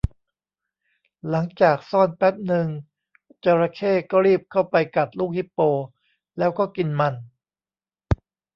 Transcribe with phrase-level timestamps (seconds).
[1.29, 2.67] หลังจากซ่อนแป๊บนึง
[3.43, 5.59] จระเข้ก็รีบเข้าไปกัดลูกฮิปโป
[6.37, 7.13] แล้วก็กินมัน